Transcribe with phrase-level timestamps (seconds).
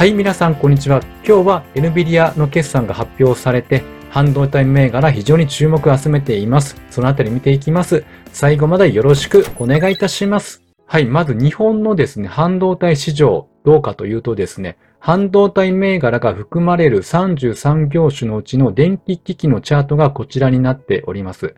[0.00, 1.02] はい、皆さん、こんにちは。
[1.26, 6.74] 今日は NVIDIA の決算が発表されて、半導体銘柄非常に注目を集めています。
[6.88, 8.02] そのあたり見ていきます。
[8.32, 10.62] 最後までよろしくお願いいたします。
[10.86, 21.54] はい、まず日本のですね、半導体市場、どうかというとですね、半導体銘柄が含まれる33業種のうちの電気機器のチャートがこちらになっております。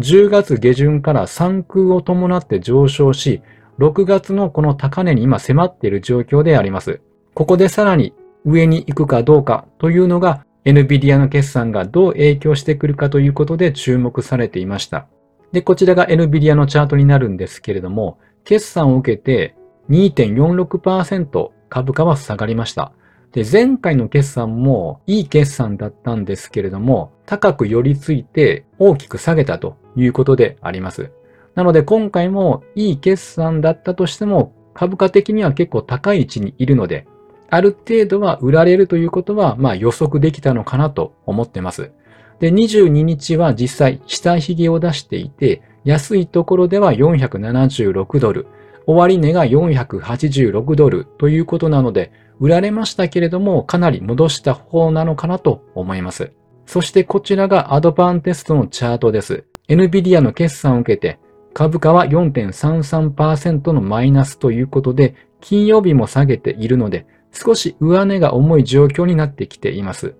[0.00, 3.40] 10月下旬から3空を伴って上昇し、
[3.78, 7.00] 6月のこの高値に今迫っている状況であります。
[7.34, 8.14] ここでさらに
[8.44, 15.06] 上に行くかどうかというのが NVIDIA の決算がどう影響してくるかということで注目されていました。
[15.52, 19.56] で、こちらが NVIDIA のチャートになるんですけれども、決算を受けて
[19.90, 22.92] 2.46%株価は下がりました。
[23.32, 31.10] で、前回の決算もいい決算だったんですけれども、高く寄り付いて大きく下げたということであります。
[31.54, 37.06] なので今回もいい決算だったとしても、株価的には結構高い位置にいるので、
[37.50, 41.92] ある程度は売られるということは、まあ予測できたのかなと思ってます。
[42.40, 48.46] で、22日は実際下髭を出していて、安いところでは476ドル、
[48.86, 56.32] 終値が486ドルということなので、売られましたけれども、かなり戻した方なのかなと思います。
[56.66, 59.44] そしてこちらがアドバンテストのチャートです。
[59.68, 61.18] NVIDIA の決算を受けて、
[61.52, 70.14] 株価は4.33%のマイナスということで、金曜日も下げているので、少し上値が重い状況になってきています。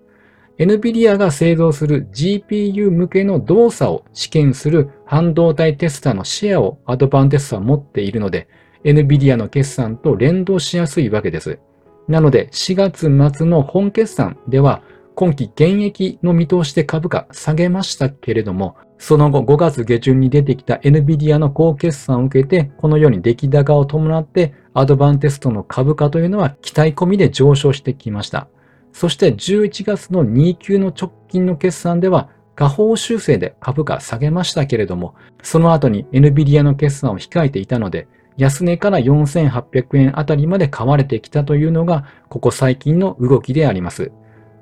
[0.58, 8.48] NVIDIA が製造する GPU 向けの動作を試験する半導体テスターのシェアをアドバンテストは持っているので、
[8.84, 11.58] NVIDIA の決算と連動しやすいわけです。
[12.06, 14.82] なので、4月末の本決算では、
[15.14, 28.48] 今期現役の見通しで株価下げましたけれども、その後5月下旬に出てきた NVIDIA の高決算を受けて、このように出来高を伴ってアドバンテストの株価というのは期待込みで上昇してきました。
[28.94, 44.12] そして11月の2級の直近の決算では下方修正で株価下げましたけれども、その後に NVIDIA の決算を控えていたので、安値から4800円あたりまで買われてきたというのが、ここ最近の動きであります。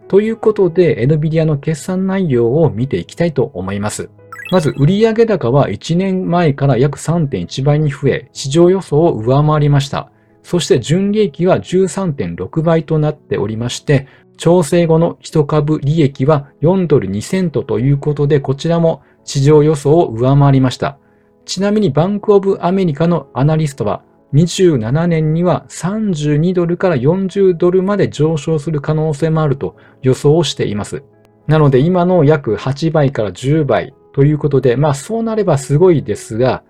[0.09, 4.11] ということで、NVIDIA の決算内容を見ていきたいと思います。
[4.53, 10.13] まず、売上高は1年前から約3.1倍に増え、市場予想を上回りました。
[10.43, 20.99] そして、純利益は13.6倍となっておりまして、調整後の1株利益は4ドル2セントということで、こちらも市場予想を上回りました。
[21.47, 24.03] ちなみにバンクオブアメリカのアナリストは、
[24.35, 31.05] 27年には32ドルから40ドルまで上昇する可能性もあると予想をしています。
[31.47, 36.63] なので今の約8倍から10倍ということで、まあそうなればすごいですが、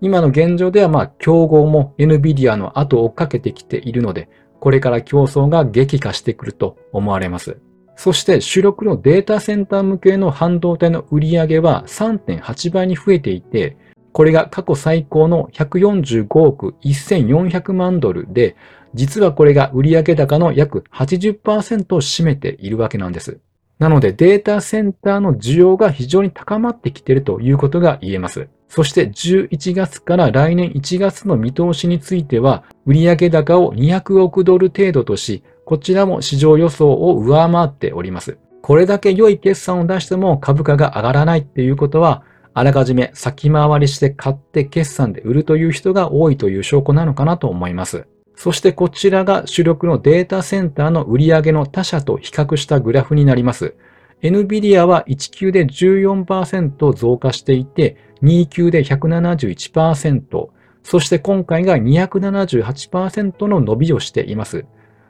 [0.00, 4.28] 今の現状ではまあ競合も NVIDIA の後を追っかけてきているので、
[4.60, 7.58] これから競争が激化してくると思われます。
[7.96, 13.76] そして主力のデータセンター向けの半導体の売り上げは3.8倍に増えていて、
[14.12, 18.56] これが過去最高の145億1400万ドルで、
[18.94, 23.40] 実はこれが売上高の約80%を占めているわけなんです。
[23.78, 28.48] なのでデータセンターの需要が非常に高まってきているということが言えます。
[28.68, 38.38] そして11月から来年1月の見通しについては、売上高を200億ドル程度とし、こちらも市場予想を上回っております。
[38.62, 48.06] これだけ良い決算を出しても株価が上がらないっていうことは、あらかじめ先回りして買って決算で売るという人が多いという証拠なのかなと思います。
[48.38, 53.74] そしてこちらが主力のデータセンターの売上の他社と比較したグラフになります。
[54.22, 60.48] NVIDIA は1級で14%増加していて、2級で171%、
[60.84, 64.66] そして今回が278%の伸びをしています。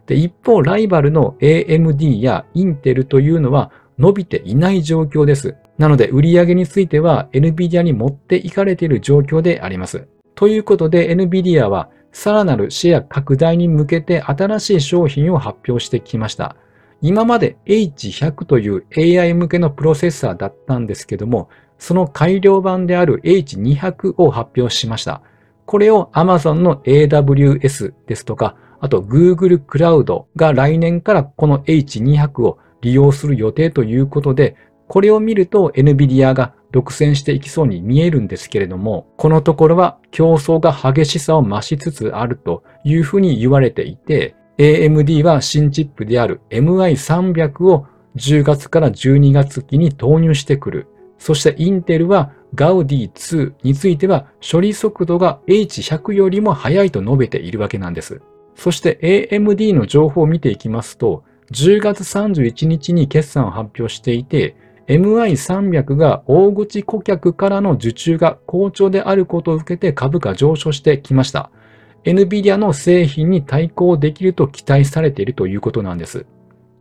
[0.06, 5.54] で一方、ライバルの AMD や Intel というのは伸びていない状況です。
[5.76, 10.08] なので、売上については NVIDIA に持っていかれている状況であります。
[10.34, 16.56] ということで、NVIDIA はさらなるシェア拡大に向けて新しい商品を発表してきました。
[17.00, 21.48] 今まで H100 という AI 向けのプロセッサーだったんですけども、
[21.78, 25.22] その改良版である H200 を発表しました。
[25.64, 34.56] これを Amazon の AWS ですとか、あと Google Cloud が来年からこの H200 を利用する予定ということで、
[34.88, 47.87] これを見ると NVIDIA が独占していきそうに見えるんですけれども、このところは競争が激しさを増しつつあるというふうに言われていて、AMD は新チップである MI300 を
[48.17, 50.88] 10月から12月期に投入してくる。
[51.19, 58.20] そしてインテルは Gaudi2 については処理速度が H100 よりも速いと述べているわけなんです。
[58.55, 64.56] そして AMD の情報を見ていきますと、10月31日に決算を発表していて、
[64.88, 71.50] MI300 が大口顧客からの受注が好調であることを受けて株価上昇してきました。
[72.05, 76.25] NVIDIA の製品に対抗できると期待されているということなんです。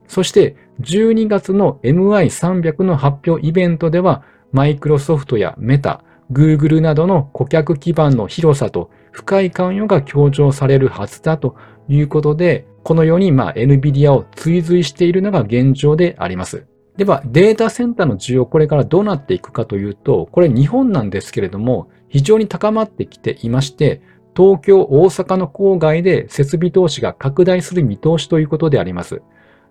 [0.07, 11.57] そして12月の MI300 の発表イベントでは、マイクロソフトやメタ、Google などの顧客基盤の広さと深い関与が強調されるはずだと
[11.89, 16.67] いうことで、このようにま NVIDIA を追随しているのが現状であります。
[16.97, 24.01] では、データセンターの需要、これからどうなっていくかというと、これ日本なんですけれども、非常に高まってきていまして、
[24.35, 29.21] 東京、大阪の郊外で設備投資が拡大する見通しということであります。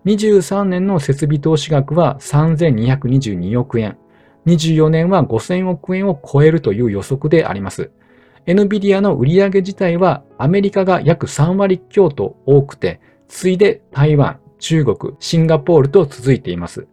[0.05, 3.97] 23年の設備投資額は3222億円。
[4.45, 7.91] 24年は5000億円を超えるという予測であります。
[8.45, 16.87] NVIDIA の売上自体はアメリカが約3割強と多くて、次いで台湾、中国、シンガポールと続いています。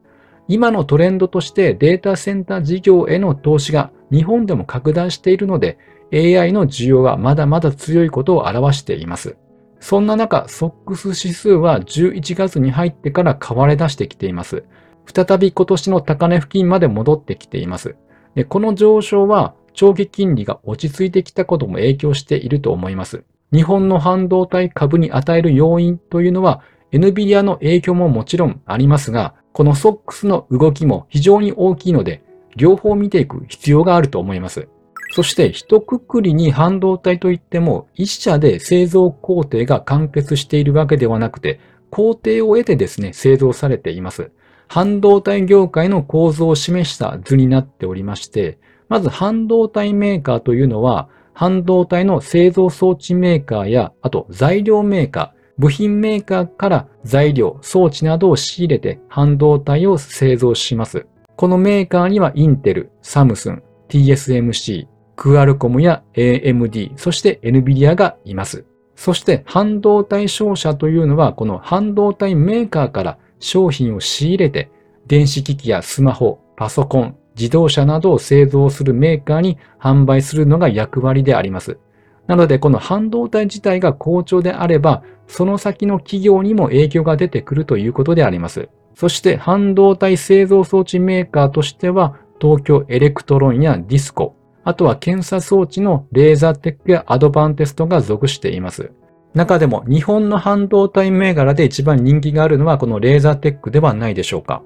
[0.47, 5.79] 今のトレンドとしてデータセンター事業への投資が日本でも拡大しているので
[6.13, 9.37] AI の需要はまだまだ強いことを表しています。
[9.81, 14.65] そんな中、SOX 指数は11月に入ってから買われ出してきています。
[15.13, 17.97] 再び今年の高値付近まで戻ってきています。
[18.35, 23.25] でこの上昇は長期金利が落ち着いてきたことも影響していると思います。
[23.53, 26.63] 日本の半導体株に与える要因というのは
[26.93, 32.25] NVIDIA の影響ももちろんありますが、この SOX の動きも非常に大きいので、
[32.57, 34.69] 両方見ていく必要があると思います。
[35.13, 41.61] そして一括りに半導体といっても一社で製造工程が完結しているわけではなくて
[41.91, 44.33] 工程を得てですね製造されています。
[44.67, 48.59] 半導体業界の構造を示した図になっておりまして、
[48.89, 61.07] まず半導体メーカーというのは半導体の製造装置メーカーやあと材料メーカー、部品メーカーから材料、装置などを仕入れて半導体を製造します。
[61.37, 64.87] このメーカーにはインテル、サムスン、TSMC、
[65.17, 68.65] クアルコムや AMD、そして NVIDIA がいます。
[68.97, 74.71] そして半導体商社というのはこの半導体メーカーから商品を仕入れて
[75.07, 81.79] 電子機器やスマホ、パソコン、自動車などを製造するメーカーに販売するのが役割であります。
[82.27, 88.69] なのでこの半導体自体が好調であればその先の企業にも影響が出てくるということであります。
[88.95, 98.93] そして半導体製造装置メーカーとしては東京エレクトロンやディスコ、あとは検査装置のレーザーテックやアドバンテストが属しています。
[99.35, 104.63] 中でも日本の半導体銘柄で一番人気があるのはこのレーザーテックではないでしょうか。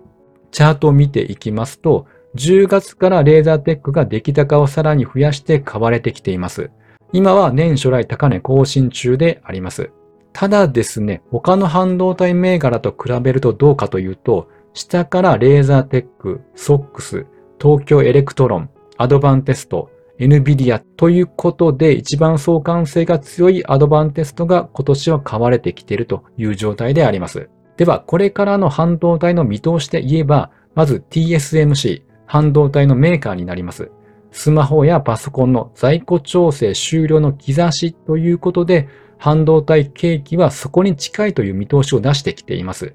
[0.51, 6.71] チャートを見ていきますと、10月からレーザーテックが出来高をさらに増やして買われてきています。
[7.13, 9.91] 今は年初来高値更新中であります。
[10.33, 17.27] ただですね、他の半導体銘柄と比べるとどうかというと、下からレーザーテック、 SOX、
[17.61, 27.49] 東京エレクトロン、アドバンテスト、NVIDIA ということで一番相関性が強いアドバンテストが今年は買われてきているという状態であります。
[27.77, 33.91] では、これからの半導体の見通しで言えば、まず TSMC、半導体のメーカーになります。
[34.31, 38.89] スマホやパソコンの在庫調整終了の兆しということで、
[39.19, 42.95] 半導体景気はそこに近いという見通しを出してきています。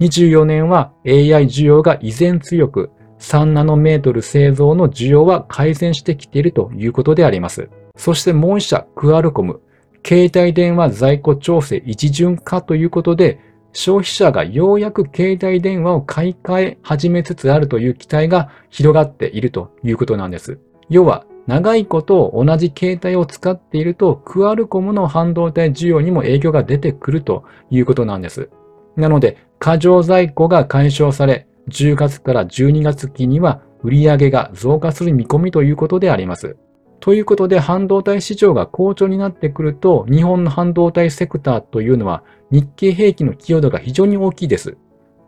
[0.00, 7.70] 24年は AI 需要が依然強く、3ナノメートル製造の需要は改善してきているということであります。
[7.96, 9.60] そしてもう一社、クアルコム。
[10.06, 13.40] 携帯電話在庫調整一巡化ということで、
[13.72, 20.58] 消費者がようやく携帯電話を買い替え始めつつあるという期待が広がっているということなんです。
[20.88, 28.50] 要は、長いこと同じ携帯を使っていると、クアルコムの半導体需要にも影響が出てくるということなんです。
[28.96, 36.56] なので、過剰在庫が解消され、10月から12月期には売上が増加する見込みということであります。
[37.00, 44.78] ということで半導体市場が好調になってくると日本の半導体セクターというのは日経平均の寄与度が非常に大きいです。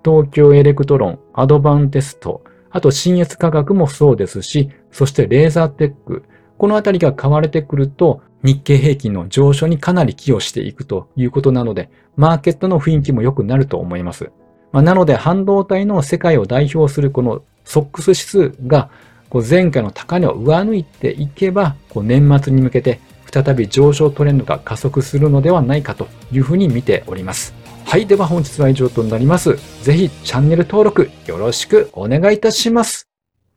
[0.05, 6.25] 東京エレクトロン、アドバンテスト、あと信越化学もそうですし、そしてレーザーテック、
[6.59, 14.31] このあたりが買われてくると日経平均の上昇にかなり寄与していくということなので、マーケットの雰囲気も良くなると思います。
[14.73, 18.91] まあ、なので半導体の世界を代表するこの SOX指数が
[19.33, 23.01] 前回の高値を上抜いていけば年末に向けて
[23.33, 27.66] 再び上昇トレンドが加速するのではないかというふうに見ております。
[27.89, 28.07] はい。
[28.07, 29.57] では本日は以上となります。
[29.85, 33.06] ぜひチャンネル登録よろしくお願いいたします。